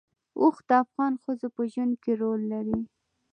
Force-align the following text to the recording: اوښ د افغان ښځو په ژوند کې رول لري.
اوښ 0.39 0.55
د 0.67 0.69
افغان 0.83 1.13
ښځو 1.23 1.47
په 1.55 1.63
ژوند 1.71 1.93
کې 2.03 2.11
رول 2.21 2.41
لري. 2.53 2.79